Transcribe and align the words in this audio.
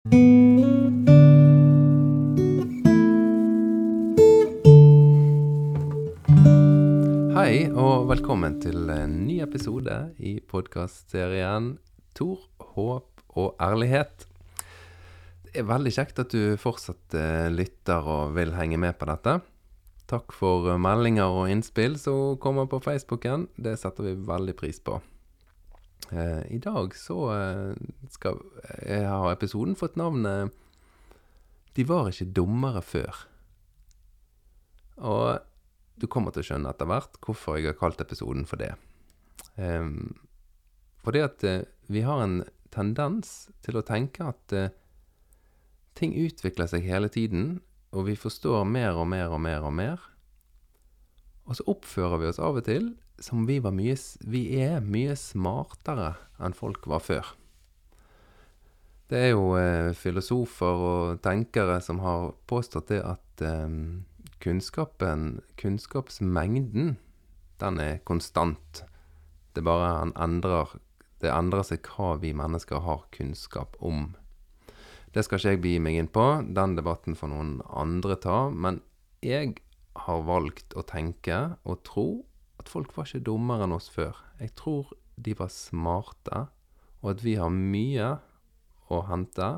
Hei, 0.00 0.16
og 7.68 8.08
velkommen 8.08 8.56
til 8.64 8.88
en 8.94 9.26
ny 9.26 9.42
episode 9.44 9.92
i 10.16 10.40
podkastserien 10.40 11.74
Tor, 12.16 12.40
håp 12.72 13.36
og 13.36 13.60
ærlighet. 13.60 14.24
Det 15.44 15.60
er 15.60 15.68
veldig 15.68 15.92
kjekt 15.92 16.24
at 16.24 16.32
du 16.32 16.56
fortsatt 16.56 17.12
eh, 17.12 17.52
lytter 17.52 18.00
og 18.00 18.32
vil 18.40 18.56
henge 18.56 18.80
med 18.80 18.96
på 18.96 19.04
dette. 19.12 19.36
Takk 20.08 20.32
for 20.32 20.80
meldinger 20.80 21.28
og 21.28 21.52
innspill 21.52 22.00
som 22.00 22.40
kommer 22.40 22.64
på 22.72 22.80
Facebooken. 22.80 23.50
Det 23.60 23.76
setter 23.76 24.08
vi 24.08 24.16
veldig 24.16 24.56
pris 24.64 24.80
på. 24.80 24.96
Eh, 26.08 26.42
I 26.56 26.58
dag 26.58 26.94
så 26.96 27.18
eh, 27.34 27.74
skal 28.10 28.40
jeg 28.86 29.06
ha 29.06 29.30
episoden 29.32 29.76
fått 29.78 29.98
navnet 30.00 30.54
'De 31.74 31.84
var 31.86 32.10
ikke 32.10 32.32
dummere 32.34 32.82
før'. 32.82 33.26
Og 34.98 35.38
du 36.00 36.06
kommer 36.10 36.34
til 36.34 36.42
å 36.42 36.48
skjønne 36.48 36.72
etter 36.72 36.88
hvert 36.88 37.20
hvorfor 37.22 37.58
jeg 37.58 37.70
har 37.70 37.78
kalt 37.78 38.00
episoden 38.02 38.46
for 38.48 38.58
det. 38.60 38.72
Um, 39.56 40.18
fordi 41.04 41.22
at 41.24 41.44
vi 41.88 42.02
har 42.04 42.20
en 42.24 42.42
tendens 42.72 43.50
til 43.64 43.78
å 43.78 43.84
tenke 43.86 44.24
at 44.24 44.54
uh, 44.56 44.68
ting 45.94 46.16
utvikler 46.16 46.68
seg 46.68 46.84
hele 46.88 47.08
tiden, 47.12 47.60
og 47.92 48.08
vi 48.08 48.16
forstår 48.18 48.64
mer 48.64 48.98
og 48.98 49.08
mer 49.12 49.32
og 49.32 49.40
mer 49.44 49.64
og 49.66 49.74
mer. 49.76 50.04
Og 51.46 51.58
så 51.58 51.66
oppfører 51.70 52.20
vi 52.22 52.30
oss 52.30 52.42
av 52.42 52.60
og 52.60 52.66
til 52.68 52.92
som 53.20 53.44
vi, 53.46 53.58
var 53.60 53.74
mye, 53.76 53.96
vi 54.24 54.42
er 54.60 54.80
mye 54.80 55.14
smartere 55.18 56.14
enn 56.40 56.56
folk 56.56 56.88
var 56.90 57.04
før. 57.04 57.34
Det 59.10 59.18
er 59.18 59.32
jo 59.32 59.56
eh, 59.58 59.90
filosofer 59.98 60.84
og 60.86 61.22
tenkere 61.24 61.80
som 61.82 62.00
har 62.04 62.30
påstått 62.50 62.92
det 62.92 63.00
at 63.02 63.42
eh, 63.44 63.72
kunnskapen, 64.40 65.40
kunnskapsmengden, 65.60 66.94
den 67.60 67.80
er 67.82 67.98
konstant. 68.08 68.84
Det 69.52 69.66
bare 69.66 69.96
han 69.98 70.14
endrer 70.16 70.78
Det 71.20 71.28
endrer 71.28 71.66
seg 71.68 71.84
hva 71.84 72.14
vi 72.16 72.30
mennesker 72.32 72.80
har 72.80 73.02
kunnskap 73.12 73.74
om. 73.84 74.14
Det 75.12 75.20
skal 75.26 75.36
ikke 75.36 75.50
jeg 75.52 75.60
begi 75.60 75.80
meg 75.84 75.98
inn 76.00 76.08
på, 76.08 76.24
den 76.48 76.78
debatten 76.78 77.18
får 77.18 77.28
noen 77.28 77.50
andre 77.68 78.16
ta. 78.16 78.38
Men 78.48 78.78
jeg 79.20 79.58
har 80.06 80.22
valgt 80.24 80.72
å 80.72 80.86
tenke 80.88 81.58
og 81.68 81.82
tro 81.84 82.06
at 82.60 82.70
folk 82.70 82.92
var 82.96 83.08
ikke 83.08 83.24
dummere 83.26 83.66
enn 83.66 83.74
oss 83.76 83.88
før. 83.92 84.16
Jeg 84.40 84.54
tror 84.58 84.92
de 85.20 85.34
var 85.36 85.50
smarte, 85.52 86.46
og 87.00 87.12
at 87.14 87.24
vi 87.24 87.36
har 87.40 87.52
mye 87.52 88.14
å 88.92 89.02
hente 89.08 89.50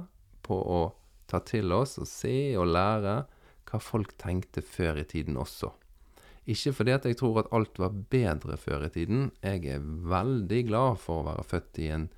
på 0.47 0.59
å 0.59 0.83
ta 1.31 1.41
til 1.47 1.73
oss 1.75 1.97
og 2.03 2.09
se 2.11 2.53
og 2.59 2.71
lære 2.71 3.23
hva 3.69 3.81
folk 3.81 4.17
tenkte 4.21 4.63
før 4.63 5.01
i 5.01 5.07
tiden 5.09 5.39
også. 5.41 5.71
Ikke 6.53 6.73
fordi 6.75 6.95
at 6.97 7.07
jeg 7.07 7.19
tror 7.21 7.43
at 7.43 7.53
alt 7.55 7.79
var 7.79 7.95
bedre 8.11 8.59
før 8.59 8.89
i 8.89 8.93
tiden. 8.93 9.31
Jeg 9.45 9.63
er 9.77 9.85
veldig 10.11 10.65
glad 10.69 10.99
for 11.03 11.23
å 11.23 11.29
være 11.31 11.47
født 11.47 11.79
i 11.85 11.89
en 11.95 12.09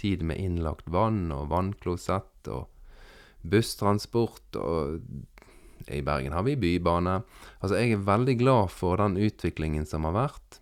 tid 0.00 0.22
med 0.24 0.40
innlagt 0.40 0.88
vann 0.92 1.32
og 1.32 1.48
vannklosett 1.52 2.50
og 2.52 2.68
busstransport 3.40 4.58
og 4.60 5.00
I 5.88 6.02
Bergen 6.04 6.34
har 6.36 6.44
vi 6.46 6.58
bybane. 6.60 7.20
Altså, 7.60 7.76
jeg 7.78 7.94
er 7.96 8.08
veldig 8.08 8.36
glad 8.40 8.72
for 8.74 9.00
den 9.00 9.16
utviklingen 9.20 9.86
som 9.88 10.04
har 10.08 10.16
vært. 10.16 10.60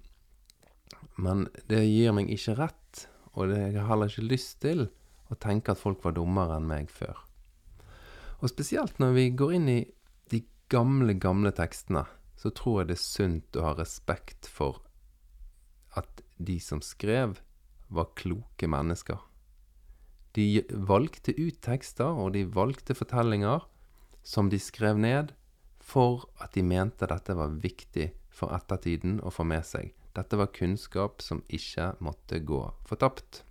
Men 1.19 1.49
det 1.71 1.83
gir 1.89 2.15
meg 2.15 2.31
ikke 2.31 2.55
rett, 2.61 3.07
og 3.35 3.51
det, 3.51 3.59
jeg 3.73 3.81
har 3.81 3.91
heller 3.91 4.13
ikke 4.13 4.29
lyst 4.31 4.61
til 4.63 4.87
å 5.29 5.39
tenke 5.41 5.75
at 5.75 5.81
folk 5.81 6.05
var 6.05 6.15
dummere 6.17 6.59
enn 6.59 6.69
meg 6.71 6.93
før. 6.93 7.25
Og 8.39 8.53
spesielt 8.53 9.01
når 9.03 9.17
vi 9.17 9.25
går 9.35 9.57
inn 9.59 9.71
i 9.73 9.81
de 10.31 10.45
gamle, 10.71 11.17
gamle 11.19 11.51
tekstene, 11.55 12.05
så 12.39 12.53
tror 12.55 12.83
jeg 12.83 12.91
det 12.91 12.99
er 12.99 13.03
sunt 13.03 13.59
å 13.59 13.67
ha 13.67 13.75
respekt 13.81 14.47
for 14.47 14.79
at 15.99 16.23
de 16.39 16.61
som 16.63 16.83
skrev, 16.85 17.41
var 17.89 18.13
kloke 18.21 18.69
mennesker. 18.71 19.19
De 20.37 20.61
valgte 20.71 21.33
ut 21.35 21.57
tekster, 21.65 22.13
og 22.13 22.35
de 22.37 22.45
valgte 22.45 22.95
fortellinger 22.95 23.65
som 24.29 24.51
de 24.53 24.61
skrev 24.61 24.99
ned 25.01 25.33
for 25.81 26.27
at 26.43 26.53
de 26.53 26.63
mente 26.67 27.09
dette 27.09 27.37
var 27.37 27.55
viktig 27.63 28.11
for 28.29 28.53
ettertiden 28.53 29.23
å 29.25 29.33
få 29.33 29.47
med 29.49 29.65
seg. 29.65 29.95
Dette 30.17 30.37
var 30.37 30.53
kunnskap 30.53 31.23
som 31.25 31.41
ikke 31.49 31.95
måtte 32.05 32.43
gå 32.45 32.61
fortapt. 32.89 33.43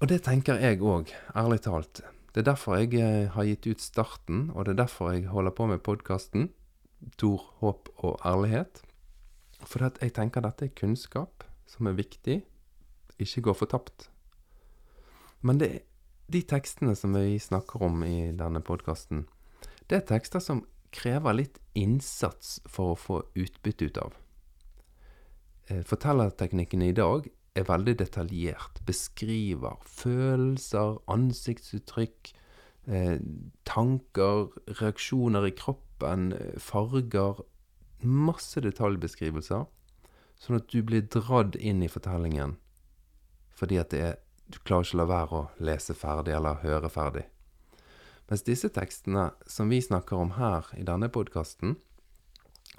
Og 0.00 0.08
det 0.08 0.22
tenker 0.24 0.60
jeg 0.62 0.80
òg, 0.80 1.12
ærlig 1.36 1.60
talt. 1.66 2.00
Det 2.32 2.42
er 2.42 2.48
derfor 2.48 2.80
jeg 2.80 2.96
eh, 2.98 3.30
har 3.30 3.46
gitt 3.46 3.68
ut 3.68 3.82
starten, 3.82 4.48
og 4.54 4.66
det 4.66 4.74
er 4.74 4.82
derfor 4.82 5.12
jeg 5.12 5.28
holder 5.30 5.54
på 5.54 5.68
med 5.70 5.84
podkasten 5.86 6.50
Tor, 7.20 7.42
håp 7.60 7.90
og 8.00 8.16
ærlighet. 8.24 8.80
For 9.68 9.84
jeg 9.84 10.14
tenker 10.16 10.40
dette 10.44 10.70
er 10.70 10.76
kunnskap 10.76 11.44
som 11.68 11.90
er 11.90 11.98
viktig, 11.98 12.38
ikke 13.20 13.42
går 13.44 13.58
fortapt. 13.58 14.08
Men 15.44 15.60
det, 15.60 15.84
de 16.26 16.40
tekstene 16.42 16.94
som 16.96 17.14
vi 17.16 17.38
snakker 17.38 17.82
om 17.84 18.02
i 18.06 18.32
denne 18.36 18.62
podkasten, 18.64 19.26
det 19.88 20.00
er 20.00 20.06
tekster 20.08 20.40
som 20.40 20.64
krever 20.94 21.36
litt 21.36 21.58
innsats 21.74 22.60
for 22.70 22.94
å 22.94 22.98
få 22.98 23.18
utbytte 23.34 23.90
ut 23.90 24.00
av. 24.00 24.14
Fortellerteknikkene 25.88 26.90
i 26.90 26.96
dag 26.96 27.26
er 27.56 27.66
veldig 27.68 27.96
detaljert. 28.00 28.80
Beskriver 28.86 29.80
følelser, 29.88 30.98
ansiktsuttrykk, 31.10 32.32
eh, 32.86 33.18
tanker, 33.64 34.48
reaksjoner 34.80 35.46
i 35.48 35.56
kroppen, 35.56 36.32
farger 36.58 37.44
Masse 38.04 38.60
detaljbeskrivelser, 38.60 39.64
sånn 40.36 40.56
at 40.56 40.68
du 40.68 40.82
blir 40.82 41.06
dradd 41.08 41.56
inn 41.56 41.82
i 41.82 41.88
fortellingen 41.88 42.58
fordi 43.54 43.78
at 43.80 43.92
det 43.94 44.00
er 44.02 44.16
Du 44.46 44.58
klarer 44.60 44.84
ikke 44.84 44.98
å 44.98 45.00
la 45.00 45.08
være 45.08 45.38
å 45.38 45.64
lese 45.64 45.96
ferdig 45.96 46.34
eller 46.36 46.60
høre 46.64 46.90
ferdig. 46.92 47.24
Mens 48.28 48.44
disse 48.46 48.70
tekstene 48.72 49.30
som 49.50 49.68
vi 49.72 49.80
snakker 49.84 50.20
om 50.20 50.34
her 50.38 50.68
i 50.78 50.84
denne 50.86 51.10
podkasten, 51.12 51.76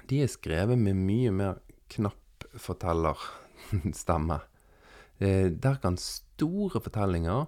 de 0.10 0.22
er 0.24 0.32
skrevet 0.32 0.78
med 0.78 0.98
mye 0.98 1.34
mer 1.34 1.62
knapp 1.94 2.50
fortellerstemme. 2.58 4.42
Eh, 5.16 5.48
der 5.48 5.78
kan 5.80 5.96
store 5.96 6.82
fortellinger 6.84 7.46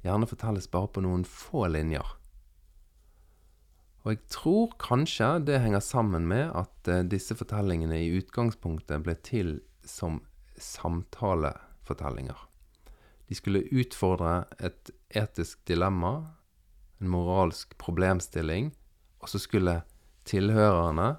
gjerne 0.00 0.24
fortelles 0.30 0.64
bare 0.72 0.88
på 0.88 1.02
noen 1.04 1.26
få 1.28 1.66
linjer. 1.68 2.08
Og 4.06 4.14
jeg 4.14 4.22
tror 4.32 4.72
kanskje 4.80 5.28
det 5.44 5.58
henger 5.60 5.84
sammen 5.84 6.24
med 6.30 6.54
at 6.56 6.88
eh, 6.88 7.04
disse 7.04 7.36
fortellingene 7.36 7.98
i 8.00 8.12
utgangspunktet 8.16 9.04
ble 9.04 9.12
til 9.28 9.58
som 9.84 10.22
samtalefortellinger. 10.56 12.38
De 13.26 13.34
skulle 13.34 13.66
utfordre 13.74 14.44
et 14.62 14.90
etisk 15.10 15.64
dilemma, 15.66 16.14
en 17.00 17.10
moralsk 17.10 17.74
problemstilling, 17.78 18.70
og 19.20 19.30
så 19.30 19.40
skulle 19.42 19.80
tilhørerne 20.26 21.16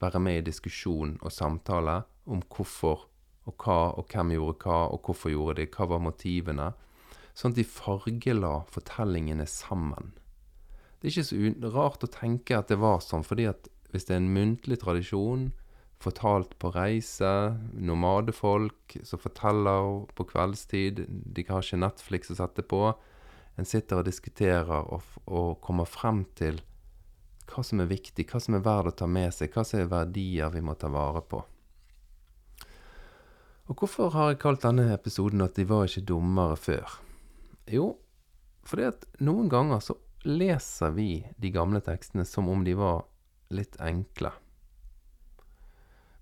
være 0.00 0.20
med 0.22 0.40
i 0.40 0.46
diskusjon 0.48 1.18
og 1.20 1.32
samtale 1.32 2.00
om 2.30 2.42
hvorfor 2.48 3.06
og 3.48 3.64
hva 3.64 3.78
og 3.98 4.08
hvem 4.12 4.34
gjorde 4.36 4.64
hva, 4.64 4.78
og 4.92 5.04
hvorfor 5.04 5.32
gjorde 5.32 5.60
de, 5.60 5.68
hva 5.74 5.88
var 5.90 6.02
motivene? 6.04 6.70
Sånn 7.34 7.54
at 7.54 7.60
de 7.60 7.66
fargela 7.66 8.60
fortellingene 8.70 9.46
sammen. 9.48 10.12
Det 11.00 11.08
er 11.08 11.14
ikke 11.14 11.28
så 11.30 11.70
rart 11.72 12.04
å 12.04 12.12
tenke 12.12 12.58
at 12.58 12.68
det 12.68 12.80
var 12.80 13.00
sånn, 13.04 13.24
fordi 13.24 13.48
at 13.50 13.70
hvis 13.90 14.06
det 14.06 14.16
er 14.16 14.22
en 14.22 14.34
muntlig 14.34 14.80
tradisjon, 14.82 15.50
fortalt 16.00 16.56
på 16.58 16.70
reise, 16.72 17.30
nomadefolk 17.76 18.96
som 19.04 19.20
forteller 19.20 20.06
på 20.16 20.26
kveldstid, 20.30 21.04
de 21.08 21.44
har 21.48 21.64
ikke 21.64 21.80
Netflix 21.82 22.32
å 22.32 22.38
sette 22.38 22.64
på, 22.64 22.86
en 23.60 23.68
sitter 23.68 24.00
og 24.00 24.08
diskuterer 24.08 24.88
og, 24.94 25.04
og 25.28 25.58
kommer 25.64 25.88
frem 25.88 26.24
til 26.38 26.62
hva 27.50 27.64
som 27.66 27.82
er 27.82 27.90
viktig, 27.90 28.24
hva 28.30 28.40
som 28.40 28.56
er 28.56 28.64
verdt 28.64 28.94
å 28.94 28.98
ta 29.02 29.08
med 29.10 29.34
seg, 29.34 29.52
hva 29.52 29.64
som 29.66 29.82
er 29.82 29.90
verdier 29.90 30.52
vi 30.54 30.62
må 30.64 30.76
ta 30.78 30.88
vare 30.92 31.22
på. 31.26 31.42
Og 33.70 33.78
hvorfor 33.78 34.14
har 34.14 34.32
jeg 34.32 34.40
kalt 34.42 34.64
denne 34.64 34.88
episoden 34.94 35.44
at 35.44 35.58
de 35.58 35.66
var 35.68 35.86
ikke 35.86 36.06
dummere 36.08 36.56
før? 36.58 36.94
Jo, 37.70 37.92
fordi 38.66 38.88
at 38.88 39.04
noen 39.22 39.50
ganger 39.50 39.82
så 39.84 39.98
leser 40.26 40.94
vi 40.96 41.10
de 41.40 41.52
gamle 41.54 41.82
tekstene 41.84 42.26
som 42.26 42.48
om 42.50 42.64
de 42.66 42.74
var 42.78 43.04
litt 43.54 43.78
enkle. 43.82 44.32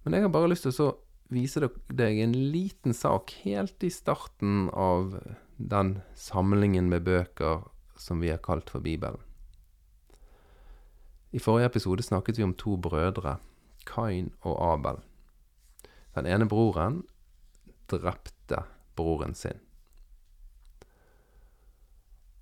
Men 0.09 0.23
jeg 0.23 0.25
har 0.25 0.31
bare 0.33 0.49
lyst 0.49 0.65
til 0.65 0.79
å 0.81 0.93
vise 1.29 1.61
deg 1.93 2.19
en 2.25 2.33
liten 2.33 2.95
sak 2.97 3.35
helt 3.43 3.85
i 3.85 3.91
starten 3.93 4.71
av 4.73 5.19
den 5.61 5.99
samlingen 6.17 6.89
med 6.89 7.05
bøker 7.05 7.67
som 8.01 8.23
vi 8.25 8.31
har 8.33 8.41
kalt 8.41 8.73
for 8.73 8.81
Bibelen. 8.81 9.21
I 11.37 11.43
forrige 11.45 11.69
episode 11.75 12.07
snakket 12.07 12.41
vi 12.41 12.47
om 12.47 12.57
to 12.57 12.79
brødre, 12.81 13.37
Kain 13.85 14.33
og 14.49 14.57
Abel. 14.71 15.03
Den 16.17 16.33
ene 16.33 16.49
broren 16.49 17.03
drepte 17.93 18.65
broren 18.97 19.37
sin. 19.37 19.61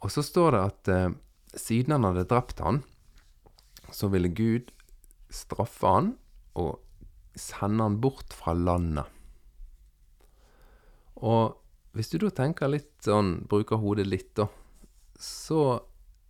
Og 0.07 0.15
så 0.15 0.23
står 0.23 0.55
det 0.55 0.65
at 0.71 0.95
eh, 0.95 1.19
siden 1.51 1.99
han 1.99 2.13
hadde 2.13 2.29
drept 2.31 2.63
han, 2.63 2.85
så 3.91 4.07
ville 4.15 4.31
Gud 4.31 4.71
straffe 5.35 5.97
han 5.99 6.15
og 6.55 6.86
sende 7.37 7.85
han 7.87 8.01
bort 8.03 8.35
fra 8.37 8.55
landet. 8.57 9.07
Og 11.17 11.57
hvis 11.97 12.13
du 12.13 12.19
da 12.21 12.31
tenker 12.35 12.69
litt 12.69 12.93
sånn, 13.05 13.47
bruker 13.49 13.81
hodet 13.81 14.09
litt, 14.09 14.33
da, 14.37 14.49
så 15.17 15.81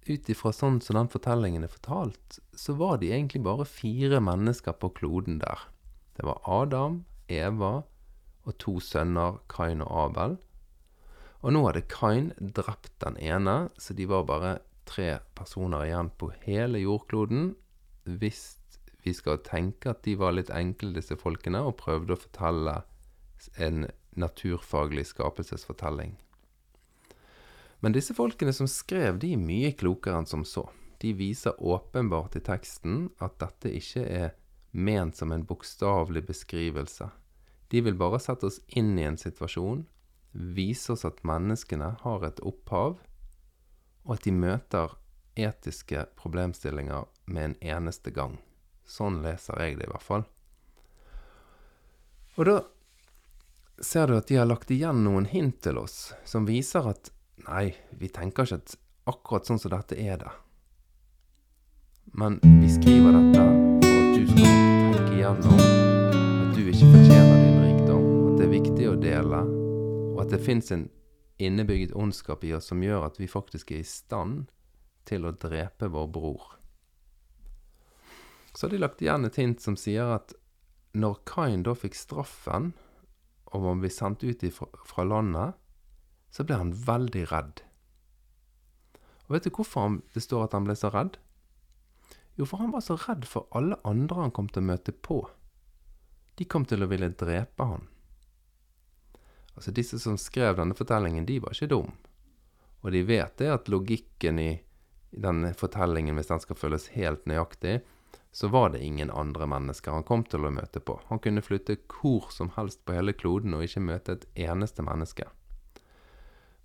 ut 0.06 0.28
ifra 0.30 0.52
sånn 0.54 0.78
som 0.84 0.98
den 0.98 1.10
fortellingen 1.10 1.66
er 1.66 1.72
fortalt, 1.72 2.38
så 2.54 2.76
var 2.78 3.00
de 3.02 3.10
egentlig 3.10 3.42
bare 3.46 3.66
fire 3.66 4.20
mennesker 4.22 4.76
på 4.78 4.92
kloden 4.94 5.40
der. 5.42 5.66
Det 6.14 6.26
var 6.26 6.42
Adam, 6.46 7.02
Eva 7.26 7.80
og 8.46 8.58
to 8.62 8.78
sønner, 8.78 9.40
Kain 9.50 9.82
og 9.82 9.90
Abel. 10.04 10.36
Og 11.42 11.52
nå 11.54 11.64
hadde 11.66 11.82
Kain 11.90 12.30
drept 12.38 12.92
den 13.02 13.18
ene, 13.18 13.56
så 13.78 13.94
de 13.98 14.06
var 14.08 14.28
bare 14.30 14.56
tre 14.86 15.18
personer 15.34 15.88
igjen 15.88 16.12
på 16.18 16.30
hele 16.46 16.80
jordkloden. 16.84 17.50
Hvis 18.06 18.55
vi 19.06 19.14
skal 19.14 19.38
tenke 19.46 19.92
at 19.92 20.02
de 20.02 20.16
var 20.18 20.34
litt 20.34 20.50
enkle, 20.50 20.90
disse 20.96 21.14
folkene, 21.20 21.60
og 21.62 21.78
prøvde 21.78 22.16
å 22.16 22.18
fortelle 22.18 22.80
en 23.62 23.84
naturfaglig 24.18 25.04
skapelsesfortelling. 25.12 26.16
Men 27.84 27.94
disse 27.94 28.16
folkene 28.16 28.50
som 28.56 28.66
skrev, 28.66 29.20
de 29.22 29.30
er 29.36 29.42
mye 29.42 29.70
klokere 29.78 30.18
enn 30.18 30.26
som 30.26 30.42
så. 30.48 30.64
De 30.98 31.12
viser 31.14 31.54
åpenbart 31.62 32.34
i 32.34 32.42
teksten 32.42 33.10
at 33.22 33.36
dette 33.38 33.70
ikke 33.78 34.02
er 34.02 34.32
ment 34.72 35.14
som 35.20 35.30
en 35.30 35.44
bokstavelig 35.46 36.24
beskrivelse. 36.26 37.06
De 37.70 37.82
vil 37.86 37.98
bare 38.00 38.18
sette 38.22 38.48
oss 38.48 38.58
inn 38.66 38.96
i 38.98 39.06
en 39.06 39.20
situasjon, 39.20 39.84
vise 40.32 40.96
oss 40.96 41.06
at 41.06 41.22
menneskene 41.22 41.92
har 42.02 42.26
et 42.26 42.42
opphav, 42.42 42.98
og 44.02 44.16
at 44.18 44.26
de 44.26 44.34
møter 44.34 44.98
etiske 45.36 46.08
problemstillinger 46.18 47.06
med 47.30 47.52
en 47.52 47.56
eneste 47.76 48.10
gang. 48.10 48.40
Sånn 48.86 49.20
leser 49.24 49.58
jeg 49.62 49.78
det 49.80 49.88
i 49.88 49.90
hvert 49.90 50.06
fall. 50.06 50.24
Og 52.36 52.46
da 52.46 52.56
ser 53.82 54.08
du 54.08 54.16
at 54.16 54.28
de 54.28 54.38
har 54.38 54.48
lagt 54.48 54.70
igjen 54.72 55.02
noen 55.04 55.26
hint 55.28 55.60
til 55.64 55.78
oss 55.80 56.14
som 56.24 56.46
viser 56.48 56.86
at 56.88 57.10
nei, 57.48 57.74
vi 57.90 58.08
tenker 58.08 58.46
ikke 58.46 58.60
at 58.60 58.76
akkurat 59.06 59.48
sånn 59.48 59.60
som 59.60 59.72
dette 59.74 59.98
er 60.00 60.20
det. 60.22 60.32
Men 62.16 62.38
vi 62.42 62.70
skriver 62.72 63.16
dette 63.16 63.44
for 63.84 64.02
at 64.02 64.16
du 64.16 64.26
skal 64.30 64.50
tenke 64.96 65.16
igjennom 65.16 65.60
at 65.60 66.56
du 66.56 66.62
ikke 66.64 66.90
fortjener 66.92 67.40
din 67.42 67.62
rikdom, 67.64 68.04
at 68.30 68.36
det 68.38 68.46
er 68.46 68.52
viktig 68.54 68.90
å 68.90 68.98
dele, 69.00 69.40
og 70.14 70.20
at 70.24 70.34
det 70.34 70.42
fins 70.44 70.70
en 70.74 70.86
innebygget 71.42 71.96
ondskap 71.96 72.44
i 72.46 72.54
oss 72.56 72.70
som 72.70 72.84
gjør 72.84 73.08
at 73.10 73.18
vi 73.20 73.28
faktisk 73.28 73.74
er 73.74 73.82
i 73.82 73.88
stand 73.88 74.46
til 75.06 75.26
å 75.28 75.34
drepe 75.36 75.90
vår 75.92 76.08
bror. 76.12 76.46
Så 78.56 78.66
har 78.66 78.72
de 78.72 78.80
lagt 78.80 79.02
igjen 79.04 79.28
et 79.28 79.36
hint 79.36 79.60
som 79.60 79.76
sier 79.76 80.16
at 80.16 80.32
når 80.96 81.18
Kain 81.28 81.64
da 81.66 81.74
fikk 81.76 81.96
straffen 81.98 82.70
om 83.52 83.66
han 83.68 83.82
ble 83.82 83.90
sendt 83.92 84.24
ut 84.24 84.44
fra 84.88 85.04
landet, 85.04 85.56
så 86.32 86.44
ble 86.44 86.56
han 86.56 86.72
veldig 86.72 87.24
redd. 87.30 87.60
Og 89.26 89.36
vet 89.36 89.46
du 89.46 89.52
hvorfor 89.52 89.98
det 90.14 90.22
står 90.24 90.46
at 90.46 90.56
han 90.56 90.66
ble 90.68 90.76
så 90.78 90.90
redd? 90.94 91.18
Jo, 92.36 92.46
for 92.48 92.60
han 92.60 92.72
var 92.72 92.84
så 92.84 92.96
redd 93.00 93.24
for 93.28 93.48
alle 93.56 93.78
andre 93.88 94.26
han 94.26 94.32
kom 94.36 94.48
til 94.52 94.64
å 94.64 94.70
møte 94.70 94.92
på. 94.92 95.22
De 96.36 96.44
kom 96.44 96.66
til 96.68 96.84
å 96.84 96.88
ville 96.90 97.08
drepe 97.16 97.64
han. 97.64 97.86
Altså, 99.56 99.72
disse 99.72 99.98
som 100.00 100.18
skrev 100.20 100.58
denne 100.58 100.76
fortellingen, 100.76 101.24
de 101.28 101.38
var 101.40 101.56
ikke 101.56 101.70
dum. 101.72 101.94
Og 102.84 102.92
de 102.92 103.00
vet 103.08 103.36
det 103.40 103.48
at 103.52 103.70
logikken 103.72 104.40
i 104.40 104.50
denne 105.16 105.54
fortellingen, 105.56 106.16
hvis 106.16 106.28
den 106.28 106.42
skal 106.44 106.60
føles 106.60 106.90
helt 106.92 107.24
nøyaktig, 107.28 107.78
så 108.36 108.48
var 108.52 108.70
det 108.70 108.84
ingen 108.84 109.10
andre 109.10 109.46
mennesker 109.48 109.94
han 109.96 110.04
kom 110.04 110.20
til 110.28 110.44
å 110.44 110.50
møte 110.52 110.82
på. 110.84 110.98
Han 111.08 111.22
kunne 111.24 111.40
flytte 111.40 111.78
hvor 111.88 112.26
som 112.34 112.50
helst 112.52 112.82
på 112.84 112.92
hele 112.92 113.14
kloden 113.16 113.54
og 113.56 113.62
ikke 113.64 113.80
møte 113.80 114.12
et 114.12 114.26
eneste 114.44 114.84
menneske. 114.84 115.24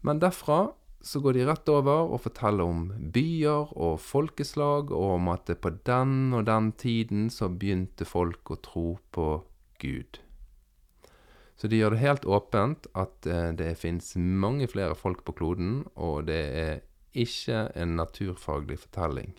Men 0.03 0.19
derfra 0.19 0.73
så 0.99 1.21
går 1.23 1.37
de 1.37 1.45
rett 1.47 1.71
over 1.71 2.11
og 2.11 2.19
forteller 2.25 2.67
om 2.67 2.81
byer 3.15 3.71
og 3.71 4.01
folkeslag, 4.03 4.91
og 4.91 5.13
om 5.13 5.29
at 5.31 5.53
på 5.63 5.71
den 5.87 6.33
og 6.35 6.43
den 6.49 6.73
tiden 6.75 7.29
så 7.31 7.47
begynte 7.47 8.03
folk 8.03 8.51
å 8.51 8.59
tro 8.67 8.85
på 9.15 9.29
Gud. 9.79 10.19
Så 11.55 11.71
de 11.71 11.79
gjør 11.79 11.95
det 11.95 12.03
helt 12.03 12.27
åpent 12.27 12.91
at 12.99 13.31
eh, 13.31 13.53
det 13.55 13.77
fins 13.79 14.11
mange 14.19 14.67
flere 14.67 14.99
folk 14.99 15.23
på 15.23 15.37
kloden, 15.39 15.85
og 15.95 16.27
det 16.27 16.43
er 16.65 16.83
ikke 17.15 17.63
en 17.79 17.95
naturfaglig 17.95 18.81
fortelling. 18.83 19.37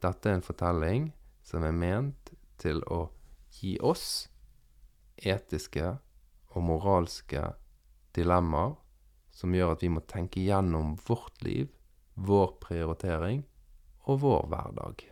Dette 0.00 0.32
er 0.32 0.40
en 0.40 0.48
fortelling 0.48 1.10
som 1.46 1.62
er 1.62 1.74
ment 1.74 2.32
til 2.60 2.82
å 2.90 3.06
gi 3.54 3.76
oss 3.84 4.26
etiske 5.16 5.94
og 6.52 6.64
moralske 6.66 7.42
dilemmaer 8.16 8.74
som 9.36 9.52
gjør 9.54 9.74
at 9.74 9.84
vi 9.84 9.92
må 9.92 10.02
tenke 10.08 10.40
gjennom 10.40 10.94
vårt 11.06 11.42
liv, 11.44 11.68
vår 12.14 12.56
prioritering 12.62 13.42
og 14.08 14.22
vår 14.22 14.46
hverdag. 14.52 15.04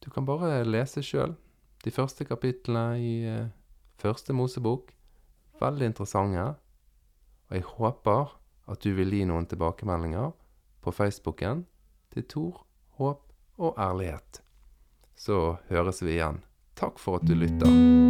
Du 0.00 0.10
kan 0.12 0.26
bare 0.28 0.60
lese 0.68 1.02
sjøl 1.04 1.34
de 1.84 1.92
første 1.92 2.26
kapitlene 2.28 3.00
i 3.00 3.14
eh, 3.28 3.48
første 4.00 4.36
Mosebok. 4.36 4.92
Veldig 5.60 5.90
interessante. 5.90 6.44
Og 7.48 7.56
jeg 7.56 7.66
håper 7.72 8.36
at 8.70 8.84
du 8.84 8.92
vil 8.96 9.16
gi 9.16 9.24
noen 9.28 9.48
tilbakemeldinger 9.48 10.30
på 10.84 10.94
Facebooken 10.94 11.64
til 12.12 12.28
Tor, 12.28 12.62
håp 13.00 13.26
og 13.60 13.80
ærlighet 13.80 14.44
så 15.20 15.56
høres 15.68 16.00
vi 16.02 16.14
igjen. 16.16 16.40
Takk 16.80 16.96
for 16.98 17.20
at 17.20 17.28
du 17.28 17.34
lytter. 17.36 18.09